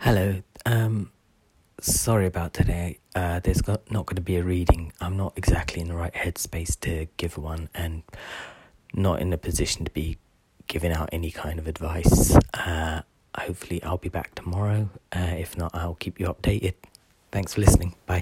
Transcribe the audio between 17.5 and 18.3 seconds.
for listening. Bye.